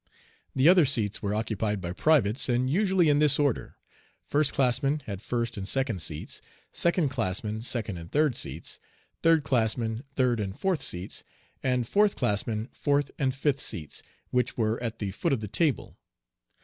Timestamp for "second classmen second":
6.71-7.97